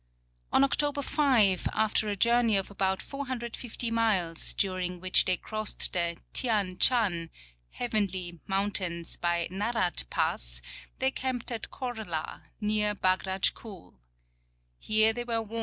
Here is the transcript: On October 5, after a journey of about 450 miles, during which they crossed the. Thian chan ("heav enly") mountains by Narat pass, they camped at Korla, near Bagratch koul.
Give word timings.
On 0.51 0.63
October 0.63 1.03
5, 1.03 1.67
after 1.73 2.07
a 2.09 2.15
journey 2.15 2.57
of 2.57 2.71
about 2.71 3.03
450 3.03 3.91
miles, 3.91 4.51
during 4.55 4.99
which 4.99 5.25
they 5.25 5.37
crossed 5.37 5.93
the. 5.93 6.17
Thian 6.33 6.77
chan 6.79 7.29
("heav 7.69 7.91
enly") 7.91 8.39
mountains 8.47 9.15
by 9.15 9.47
Narat 9.51 10.09
pass, 10.09 10.63
they 10.97 11.11
camped 11.11 11.51
at 11.51 11.69
Korla, 11.69 12.41
near 12.59 12.95
Bagratch 12.95 13.53
koul. 13.53 13.99